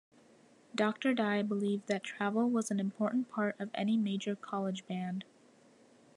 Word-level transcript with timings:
Doctor 0.73 1.13
Dye 1.13 1.43
believed 1.43 1.85
that 1.85 2.01
travel 2.03 2.49
was 2.49 2.71
an 2.71 2.79
important 2.79 3.29
part 3.29 3.55
of 3.59 3.69
any 3.75 3.97
major 3.97 4.35
college 4.35 4.87
band. 4.87 5.25